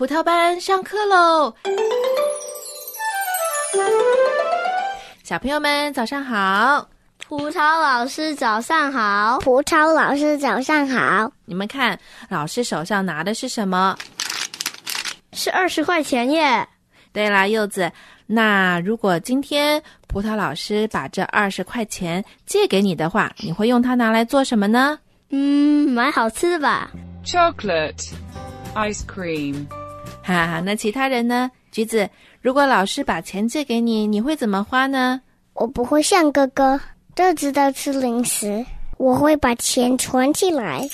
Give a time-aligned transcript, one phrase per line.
[0.00, 1.54] 葡萄班上课喽！
[5.22, 6.88] 小朋友们早上好，
[7.28, 11.30] 葡萄老师早上好，葡萄老师早上好。
[11.44, 12.00] 你们看，
[12.30, 13.94] 老师手上拿的是什么？
[15.34, 16.66] 是二十块钱耶！
[17.12, 17.92] 对啦，柚子。
[18.26, 24.98] 那如果今天葡萄老师把这二十块钱借给你的话，你会用它拿来做什么呢？
[25.28, 26.90] 嗯，买好吃的吧。
[27.22, 28.12] Chocolate
[28.74, 29.66] ice cream。
[30.30, 31.50] 哈哈，那其他人呢？
[31.72, 32.08] 橘子，
[32.40, 35.20] 如果老师把钱借给你，你会怎么花呢？
[35.54, 36.80] 我不会像哥哥，
[37.16, 38.64] 就知道吃零食。
[38.96, 40.86] 我会把钱存起来，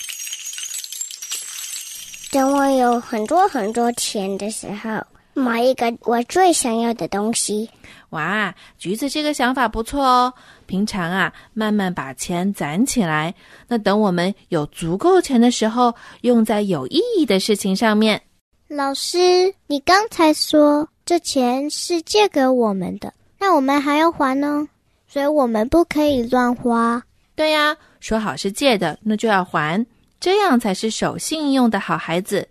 [2.30, 5.04] 等我有很多很多钱的时候。
[5.34, 7.68] 买一个我最想要的东西。
[8.10, 10.32] 哇，橘子这个想法不错哦。
[10.64, 13.34] 平常啊，慢慢把钱攒起来，
[13.68, 18.22] 那等我们有足够钱的时候，用在有意义的事情上面。
[18.68, 24.66] 老师，你刚才说这钱是借给我们的，那我们还要还呢，
[25.06, 27.00] 所以我们不可以乱花。
[27.36, 29.86] 对呀，说好是借的，那就要还，
[30.18, 32.46] 这样才是守信用的好孩子。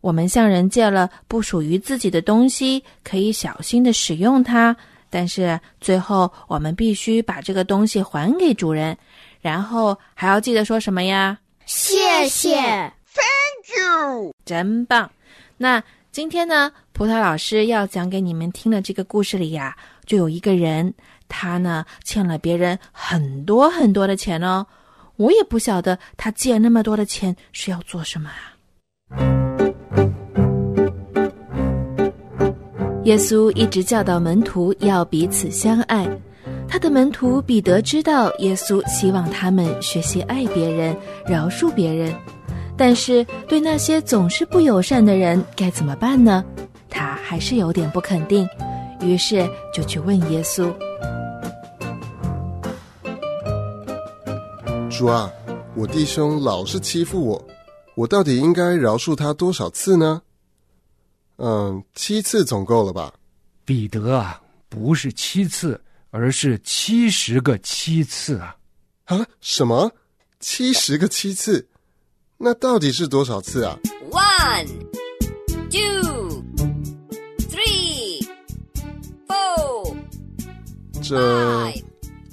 [0.00, 4.74] 我们向人借了不属于自己的东西，可以小心的使用它，
[5.10, 8.96] 但是最后我们必须把这个东西还给主人，
[9.42, 11.38] 然后还要记得说什么呀？
[11.66, 15.10] 谢谢，Thank you，真棒。
[15.60, 20.94] 那今天呢，葡萄老师要讲给你们听的这个故事里呀，就有一个人，
[21.28, 24.64] 他呢欠了别人很多很多的钱哦，
[25.16, 28.54] 我也不晓得他借那么多的钱是要做什么啊。
[33.04, 36.08] 耶稣一直教导门徒要彼此相爱。
[36.68, 40.94] 他的门徒彼得知道耶稣希望他们学习爱别人、
[41.26, 42.14] 饶恕别人，
[42.78, 46.44] 但是对那些总是不友善的人该怎么办呢？
[46.88, 48.48] 他还是有点不肯定，
[49.02, 50.72] 于是就去问耶稣
[54.88, 55.30] ：“主啊，
[55.74, 57.48] 我弟兄老是欺负我，
[57.94, 60.22] 我到底应该饶恕他多少次呢？”
[61.36, 63.12] 嗯，七次总够了吧？
[63.64, 68.56] 彼得啊，不是七次，而是七十个七次啊！
[69.04, 69.92] 啊，什么？
[70.40, 71.68] 七十个七次？
[72.40, 73.76] 那到底是多少次啊
[74.12, 74.68] ？One,
[75.70, 76.42] two,
[77.50, 78.24] three,
[79.26, 79.96] four,
[81.02, 81.72] 这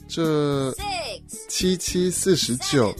[0.07, 0.71] 这
[1.49, 2.95] 七七四十九，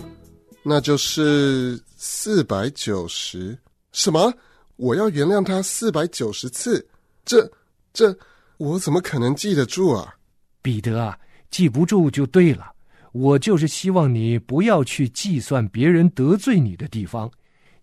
[0.63, 3.55] 那就是四百九十？
[3.91, 4.33] 什么？
[4.77, 6.85] 我要原谅他四百九十次，
[7.23, 7.49] 这
[7.94, 8.17] 这
[8.57, 10.15] 我怎么可能记得住啊？
[10.63, 11.15] 彼得啊，
[11.51, 12.75] 记不住就对了。
[13.15, 17.31] 我就是希望你不要去计算别人得罪你的地方，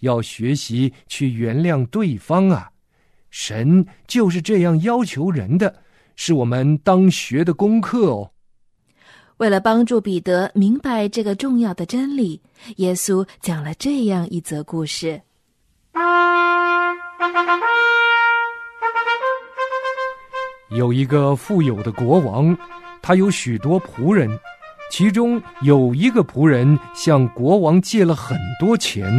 [0.00, 2.70] 要学习去原谅对方啊。
[3.31, 5.75] 神就是这样要求人的，
[6.16, 8.31] 是我们当学的功课哦。
[9.38, 12.43] 为了帮助彼得明白这个重要的真理，
[12.76, 15.22] 耶稣讲了这样一则故事。
[20.69, 22.54] 有一个富有的国王，
[23.00, 24.28] 他有许多仆人，
[24.93, 29.11] 其中有一个仆人向国王借了很多钱。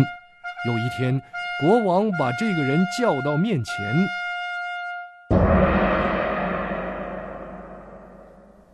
[0.67, 1.19] 有一天，
[1.59, 3.73] 国王把这个人叫到面前：“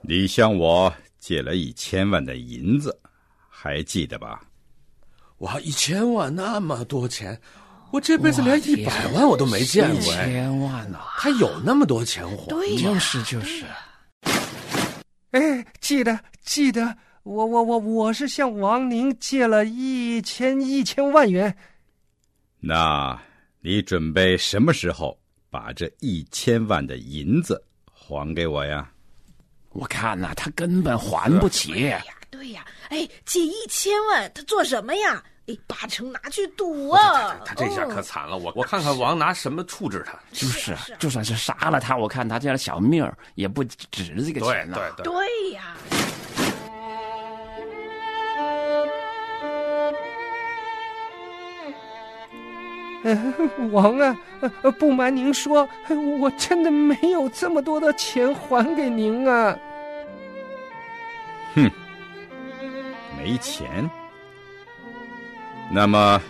[0.03, 2.99] 你向我借了一千万的银子，
[3.49, 4.41] 还记得吧
[5.39, 7.39] ？”“哇，一千万那么多钱！”
[7.91, 10.99] 我这辈子连一百万我都没见过，一千万呐！
[11.17, 12.47] 他有那么多钱花？
[12.49, 13.63] 对，就是就是。
[15.31, 21.55] 哎，记得记得，我我我我是向王宁借了一千一千万元。
[22.59, 23.19] 那
[23.61, 25.17] 你准备什么时候
[25.49, 27.61] 把这一千万的银子
[27.93, 28.89] 还给我呀？
[29.69, 31.71] 我看呐，他根本还不起。
[31.73, 35.23] 对呀，对呀，哎，借一千万他做什么呀？
[35.47, 37.39] 哎八成拿去赌啊！
[37.43, 40.13] 他这下可惨了，我我看看王拿什么处置他？
[40.31, 44.77] 就是，就算是杀了他，我看他这样的小命也不值这个钱呢。
[44.95, 45.75] 对对对呀！
[53.71, 54.17] 王啊，
[54.77, 55.67] 不瞒您说，
[56.19, 59.57] 我真的没有这么多的钱还给您啊！
[61.55, 61.71] 哼，
[63.17, 63.89] 没钱。
[65.71, 66.21] 那么，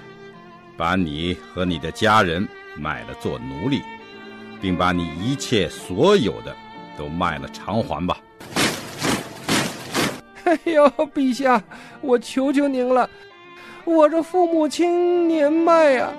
[0.77, 3.81] 把你和你的家人卖了做奴隶，
[4.62, 6.56] 并把你一切所有的
[6.98, 8.18] 都卖了偿还吧。
[10.44, 11.62] 哎呦，陛下，
[12.01, 13.10] 我求求您了，
[13.86, 16.12] 我这父母亲年迈呀，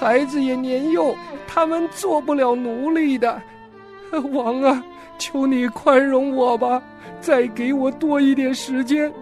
[0.00, 1.14] 孩子也年幼，
[1.46, 3.38] 他们做不了奴隶的。
[4.32, 4.82] 王啊，
[5.18, 6.82] 求你宽容我吧，
[7.20, 9.12] 再给我多一点时间。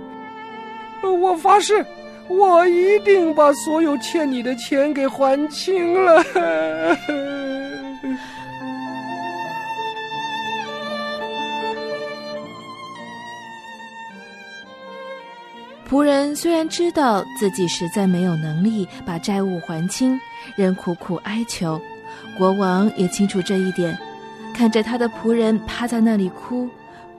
[1.02, 1.84] 我发誓，
[2.28, 6.22] 我一定把所有欠你的钱给还清了。
[15.88, 20.20] 仆人虽然知道自己实在没有能力把债务还清，
[20.54, 21.80] 仍苦苦哀求。
[22.36, 23.96] 国王也清楚这一点，
[24.54, 26.68] 看着他的仆人趴在那里哭，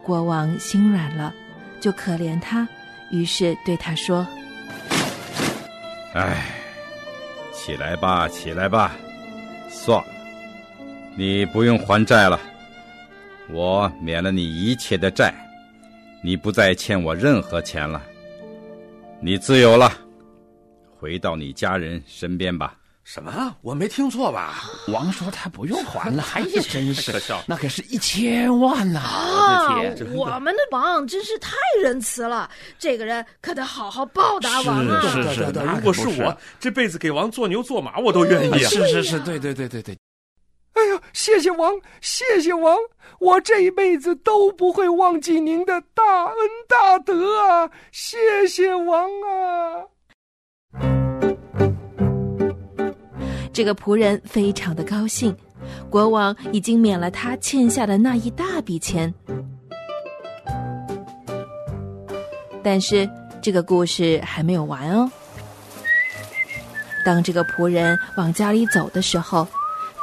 [0.03, 1.33] 国王心软了，
[1.81, 2.67] 就可怜他，
[3.09, 4.25] 于是对他说
[6.13, 6.45] ：“唉，
[7.51, 8.95] 起来吧，起来吧，
[9.67, 10.05] 算了，
[11.15, 12.39] 你不用还债了，
[13.49, 15.33] 我免了你一切的债，
[16.21, 17.99] 你不再欠我任何钱了。”
[19.21, 19.91] 你自由了，
[20.97, 22.75] 回到你家人身边吧。
[23.03, 23.53] 什么？
[23.61, 24.63] 我没听错吧？
[24.87, 27.43] 王说他不用还了， 还真是可笑。
[27.47, 28.99] 那可是一千万呐！
[28.99, 31.51] 啊我的天，我们的王真是太
[31.83, 35.01] 仁慈了，这个人可得好好报答王啊！
[35.01, 38.69] 是是如果是是我，这辈子给王做牛做马，我都愿意 啊。
[38.69, 39.97] 是是是，对对对对对。
[40.79, 42.77] 哎呀，谢谢王，谢谢王，
[43.19, 46.35] 我这一辈子都不会忘记您的大恩
[46.69, 47.69] 大德啊！
[47.91, 49.83] 谢谢王啊！
[53.51, 55.35] 这个仆人非常的高兴，
[55.89, 59.13] 国王已经免了他欠下的那一大笔钱。
[62.63, 63.09] 但是
[63.41, 65.11] 这个故事还没有完哦。
[67.03, 69.45] 当这个仆人往家里走的时候，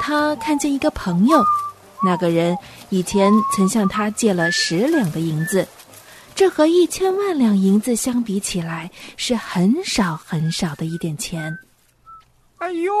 [0.07, 1.43] 他看见一个朋友，
[2.01, 2.57] 那个人
[2.87, 5.67] 以前曾向他借了十两的银子，
[6.33, 11.53] 这和一千万两银子相比起来，是很少很少的一点钱。
[12.59, 12.93] 哎呦，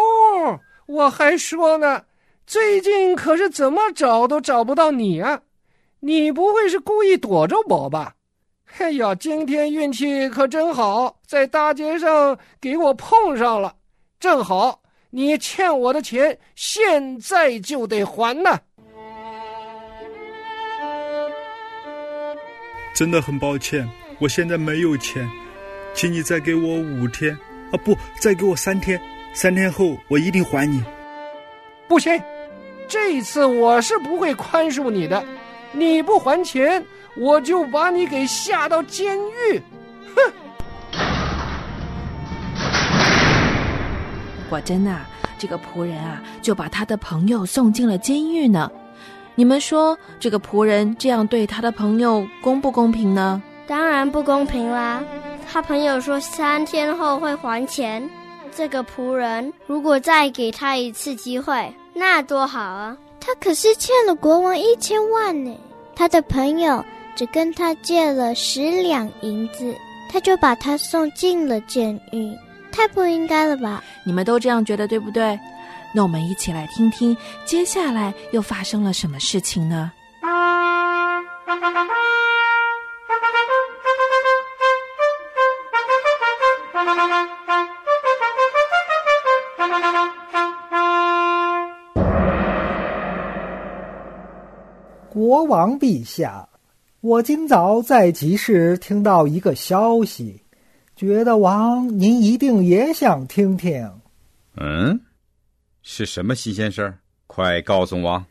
[0.85, 2.03] 我还说呢，
[2.45, 5.39] 最近可是怎么找都找不到你啊！
[6.01, 8.15] 你不会是故意躲着我吧？
[8.79, 13.73] 哎呀，今天运气可真好，在大街上给我碰上了，
[14.19, 18.59] 正好你欠我的钱现在就得还呢。
[22.93, 23.87] 真的很抱歉，
[24.19, 25.29] 我现在没有钱，
[25.93, 27.31] 请你再给我五天
[27.71, 28.99] 啊，不，再给我三天，
[29.33, 30.83] 三天后我一定还你。
[31.87, 32.19] 不行，
[32.87, 35.23] 这次我是不会宽恕你的，
[35.71, 36.83] 你不还钱，
[37.15, 39.61] 我就把你给下到监狱。
[40.15, 40.33] 哼！
[44.47, 45.01] 果真呐、
[45.37, 48.71] 这个仆人啊，就把他的朋友送进了监狱呢。
[49.35, 53.41] 你们说，这个仆人这样对他的朋友公不公平呢？
[53.67, 55.03] 当然不公平啦！
[55.51, 58.09] 他朋友说三天后会还钱，
[58.55, 62.97] 这个仆人如果再给他一次机会，那多好啊！
[63.19, 65.55] 他可是欠了国王一千万呢。
[65.95, 66.83] 他的朋友
[67.15, 69.75] 只跟他借了十两银子，
[70.09, 72.33] 他就把他送进了监狱，
[72.77, 73.83] 太不应该了吧？
[74.03, 75.37] 你们都这样觉得对不对？
[75.93, 79.91] 那我们一起来听听接下来又发生了什么事情呢？
[95.09, 96.47] 国王陛下，
[97.01, 100.43] 我今早在集市听到一个消息，
[100.97, 103.87] 觉得王您一定也想听听。
[104.55, 104.99] 嗯，
[105.83, 106.97] 是什么新鲜事儿？
[107.27, 108.25] 快告诉王！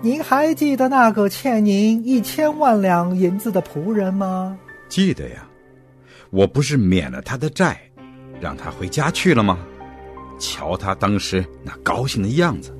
[0.00, 4.56] 您还记得那个欠您一千万两银子的仆人吗？
[4.88, 5.44] 记得呀，
[6.30, 7.80] 我不是免了他的债，
[8.40, 9.58] 让他回家去了吗？
[10.38, 12.72] 瞧他当时那高兴的样子，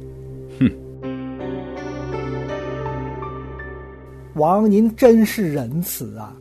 [4.37, 6.33] 王您真是仁慈啊！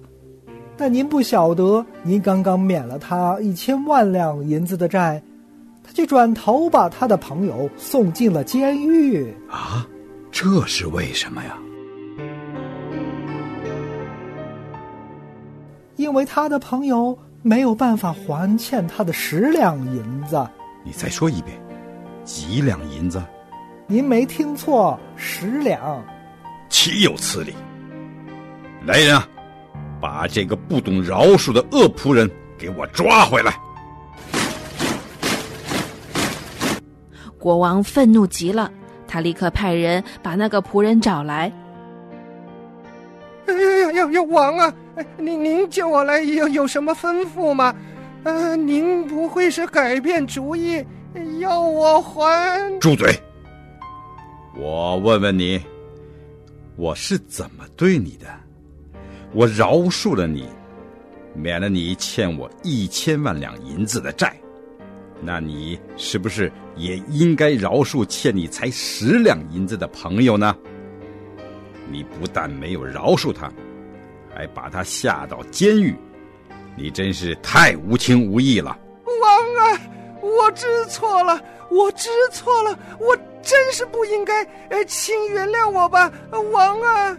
[0.76, 5.24] 但您不晓得，您刚刚免了他一千万两银子的债，
[5.82, 9.88] 他就转头把他的朋友送进了监狱啊！
[10.30, 11.58] 这是为什么呀？
[15.96, 20.46] 因为他的朋友没有办法还欠他的十两银子。
[20.84, 21.58] 你再说一遍，
[22.26, 23.24] 几两银子？
[23.88, 26.04] 您没听错，十两。
[26.68, 27.54] 岂有此理！
[28.86, 29.28] 来人啊，
[30.00, 33.60] 把这个不懂饶恕的恶仆人给我抓回来！
[37.40, 38.72] 国王愤怒极了，
[39.08, 41.52] 他立刻派人把那个仆人找来。
[43.48, 44.22] 哎呀呀呀！
[44.30, 44.74] 王啊，
[45.18, 47.74] 您您叫我来有有什么吩咐吗？
[48.24, 50.84] 呃，您不会是改变主意，
[51.40, 52.80] 要我还？
[52.80, 53.20] 住嘴！
[54.56, 55.60] 我问问你，
[56.76, 58.28] 我是怎么对你的？
[59.34, 60.48] 我饶恕了你，
[61.34, 64.36] 免了你欠我一千万两银子的债，
[65.22, 70.56] 那你是不是也应该饶恕欠你才十两银子的朋友呢？
[71.92, 73.52] 你不但没有饶恕他，
[74.34, 75.96] 还把他下到监狱。
[76.78, 79.82] 你真是太无情无义了，王啊！
[80.22, 84.44] 我知错了，我知错了，我真是不应该。
[84.70, 86.12] 呃，请原谅我吧，
[86.52, 87.18] 王啊！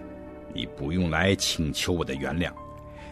[0.56, 2.50] 你不用来请求我的原谅，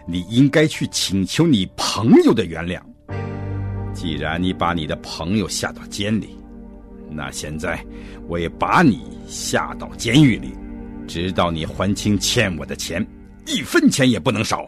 [0.06, 2.80] 你应该去请求你朋友的原谅。
[3.92, 6.38] 既然你把你的朋友下到监里，
[7.10, 7.78] 那现在
[8.26, 10.54] 我也把你下到监狱里，
[11.06, 13.06] 直到你还清欠我的钱，
[13.46, 14.66] 一分钱也不能少。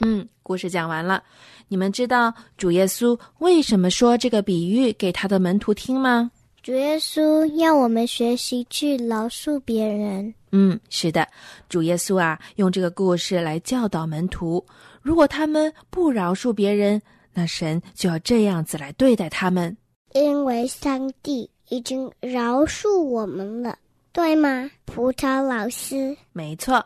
[0.00, 1.22] 嗯，故事讲完了。
[1.68, 6.30] 你们知道主耶稣为什么说这个比喻给他的门徒听吗？
[6.68, 10.34] 主耶稣要我们学习去饶恕别人。
[10.52, 11.26] 嗯，是的，
[11.66, 14.62] 主耶稣啊，用这个故事来教导门徒：
[15.00, 17.00] 如果他们不饶恕别人，
[17.32, 19.74] 那神就要这样子来对待他们。
[20.12, 23.78] 因为上帝已经饶恕我们了，
[24.12, 26.14] 对吗，葡萄老师？
[26.34, 26.84] 没错。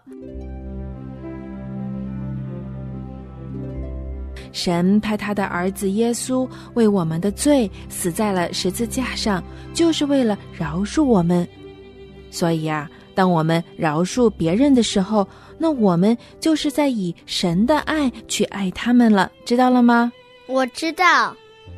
[4.53, 9.43] 神派他的儿子耶稣为我们的罪死在了十字架上，
[9.75, 11.47] 就是为了饶恕我们。
[12.31, 15.27] 所以啊，当我们饶恕别人的时候，
[15.59, 20.13] 那我们就是在以神的爱去爱他们了，知道了吗？
[20.47, 21.37] 我知道，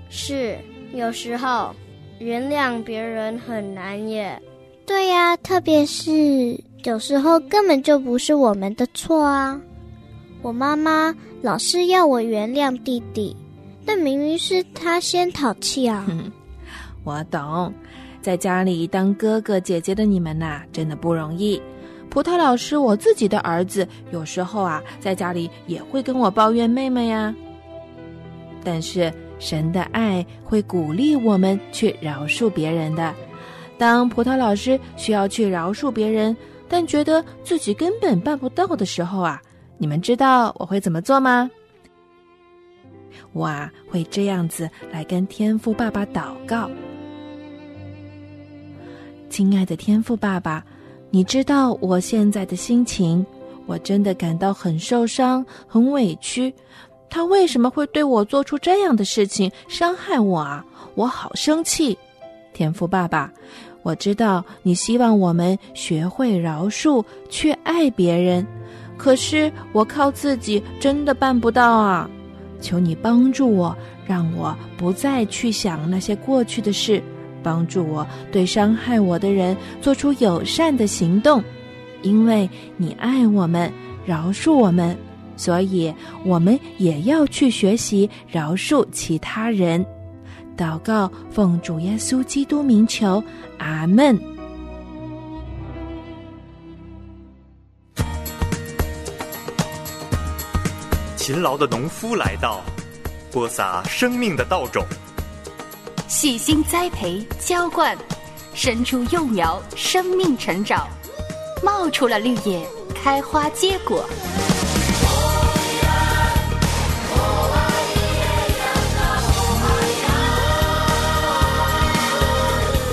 [0.09, 0.57] 是
[0.93, 1.75] 有时候
[2.19, 4.41] 原谅别人很难耶。
[4.87, 9.61] 对呀，特别是有时候根本就不是我们的错啊。
[10.43, 11.15] 我妈妈
[11.45, 13.37] 老师要我原谅弟弟，
[13.85, 16.07] 但明明是他先淘气啊！
[17.05, 17.71] 我懂，
[18.23, 21.61] 在家里当哥哥姐姐的你们呐，真的不容易。
[22.09, 27.35] 葡萄老师，我自己的儿子，有时候啊，在家里也会跟我抱怨妹妹呀。
[28.65, 33.15] 但是神的爱会鼓励我们去饶恕别人的。
[33.77, 36.35] 当葡萄老师需要去饶恕别人，
[36.71, 39.43] 但觉得自己根本办不到的时候啊。
[39.77, 41.51] 你们知道我会怎么做吗？
[43.33, 46.71] 我啊会这样子来跟天父爸爸祷告。
[49.29, 50.65] 亲爱的天父爸爸，
[51.11, 53.25] 你知道我现在的心情，
[53.67, 56.55] 我真的感到很受伤、很委屈。
[57.11, 60.65] 他为什么会对我做出这样的事情，伤害我啊？
[60.95, 61.97] 我好生气！
[62.53, 63.33] 天父爸爸，
[63.83, 68.47] 我知道你希望我们学会饶恕，去爱别人。
[68.97, 72.09] 可是我靠自己真的办不到啊！
[72.61, 77.03] 求你帮助我，让我不再去想那些过去的事，
[77.43, 81.43] 帮助我对伤害我的人做出友善的行动。
[82.03, 83.71] 因为你爱我们，
[84.07, 84.97] 饶恕我们，
[85.37, 85.93] 所以
[86.25, 89.85] 我们也要去学习饶恕其他人。
[90.57, 93.23] 祷告，奉主耶稣基督名求，
[93.59, 94.34] 阿门。
[101.25, 102.61] 勤劳的农夫来到，
[103.33, 104.85] 播撒生命的稻种，
[106.07, 107.97] 细心栽培浇灌，
[108.53, 110.87] 伸出幼苗，生命成长，
[111.63, 114.05] 冒出了绿叶，开花结果。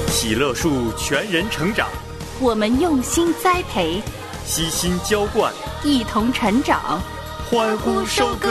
[0.08, 1.90] 喜乐树全人成长，
[2.40, 4.02] 我们用心栽培，
[4.46, 7.02] 悉心浇灌，一同成长。
[7.52, 8.48] 欢呼收割！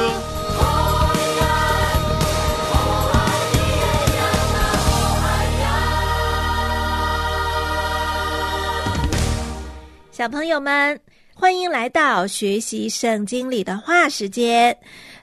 [10.12, 11.00] 小朋友们，
[11.32, 14.76] 欢迎来到学习圣经里的话时间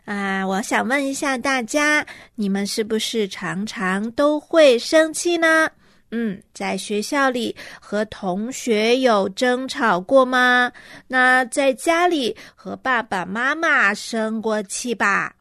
[0.06, 0.44] 啊！
[0.44, 2.04] 我想问一下大家，
[2.34, 5.70] 你们是不是常常都会生气呢？
[6.12, 10.72] 嗯，在学校里和同学有争吵过吗？
[11.08, 15.36] 那在家里和爸爸妈妈生过气吧？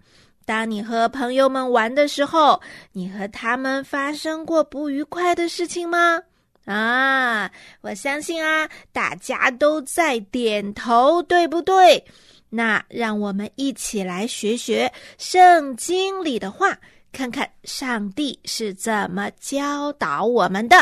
[0.44, 2.60] 当你和朋友们玩的时候，
[2.92, 6.20] 你和他们发生过不愉快的事情吗？
[6.64, 12.04] 啊，我相信啊，大家都在点头，对不对？
[12.48, 16.76] 那让我们一起来学学圣经里的话。
[17.16, 20.76] 看看上帝是怎么教导我们的。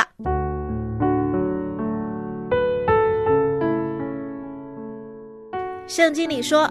[5.86, 6.68] 圣经里说，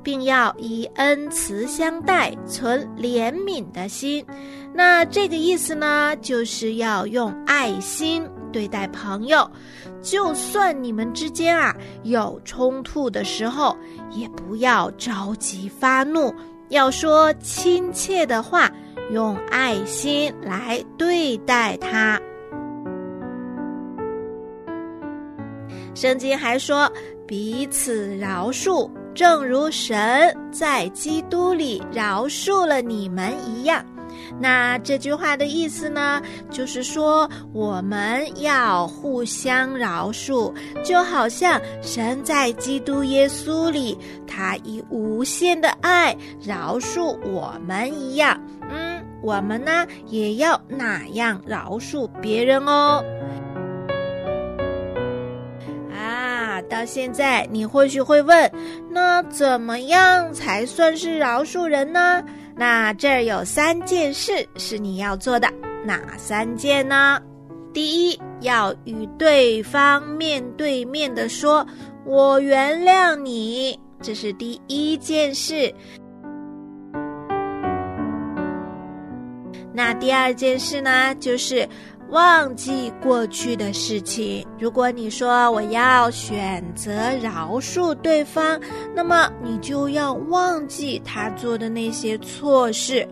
[0.00, 4.24] 并要以恩慈相待，存怜悯的心。
[4.72, 9.50] 那这个意思呢，就是要用爱心对待朋友，
[10.00, 11.74] 就算你们之间啊
[12.04, 13.76] 有冲突的时候，
[14.12, 16.32] 也不要着急发怒，
[16.68, 18.70] 要说亲切的话，
[19.12, 22.20] 用爱心来对待他。
[25.94, 26.90] 圣经还说，
[27.26, 33.84] 彼此饶恕，正如神在基督里饶恕了你们一样。
[34.38, 40.52] 那这句话的意思呢，就是说我们要互相饶恕，
[40.84, 48.40] 就好像神在基督耶稣里，他以无限的爱饶恕我们一样。
[49.22, 53.04] 我们呢也要那样饶恕别人哦。
[55.92, 58.50] 啊，到现在你或许会问，
[58.90, 62.22] 那怎么样才算是饶恕人呢？
[62.56, 65.48] 那这儿有三件事是你要做的，
[65.84, 67.20] 哪三件呢？
[67.72, 71.66] 第一，要与对方面对面的说
[72.04, 75.72] “我原谅你”，这是第一件事。
[79.72, 81.68] 那第二件事呢，就是。
[82.10, 84.44] 忘记过去的事情。
[84.58, 88.60] 如果你说我要选择饶恕对方，
[88.96, 93.08] 那么你就要忘记他做的那些错事。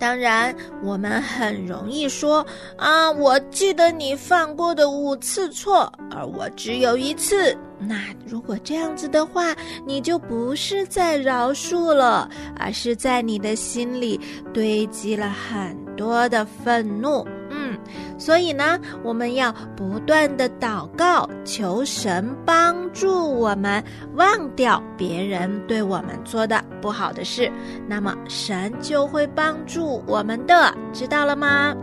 [0.00, 0.52] 当然，
[0.82, 2.44] 我们很容易说
[2.76, 7.56] 啊，我记得你犯过的五次错，而我只有一次。
[7.78, 9.54] 那如果这样子的话，
[9.86, 14.20] 你就不是在饶恕了，而是在你的心里
[14.52, 17.26] 堆积了很多的愤怒。
[17.50, 17.78] 嗯，
[18.16, 27.52] 所以呢，我们要不断的祷告，求神帮助我们忘掉别人对我们做的不好的事，
[27.86, 31.74] 那么神就会帮助我们的，知道了吗？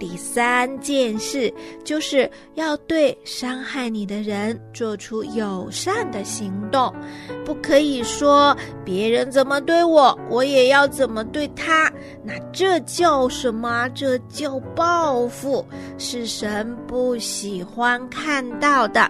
[0.00, 1.52] 第三件事
[1.84, 6.92] 就是要对伤害你的人做出友善的行动，
[7.44, 11.92] 不可以说别人怎么对我，我也要怎么对他。
[12.24, 13.86] 那这叫什么？
[13.90, 15.64] 这叫报复，
[15.98, 19.08] 是神不喜欢看到的。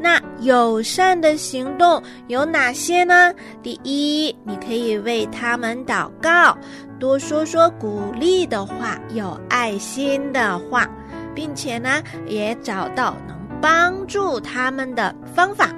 [0.00, 3.32] 那友善的行动有哪些呢？
[3.62, 6.56] 第一，你可以为他们祷告。
[7.02, 10.88] 多说说鼓励的话，有爱心的话，
[11.34, 15.68] 并且呢，也找到能帮助他们的方法。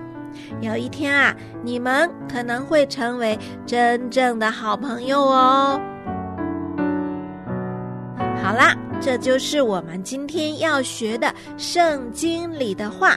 [0.60, 5.80] 有一天啊，你们可能会成为真正的好朋友哦。
[8.42, 13.16] 好啦，这就是我们今天要学的圣经里的话，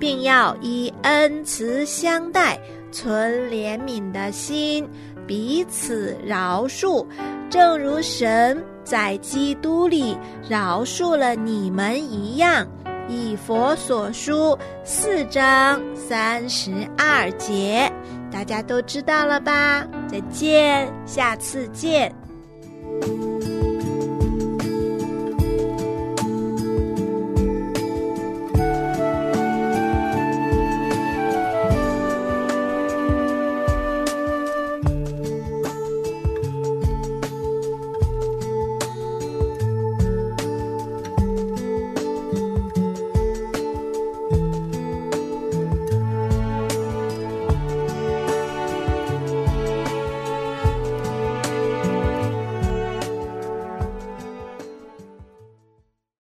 [0.00, 2.58] 并要以恩慈相待，
[2.90, 4.84] 存怜悯的心。
[5.28, 7.06] 彼此饶恕，
[7.48, 12.66] 正如神在基督里饶恕了你们一样。
[13.06, 17.90] 以佛所书四章三十二节，
[18.30, 19.86] 大家都知道了吧？
[20.10, 22.12] 再见，下次见。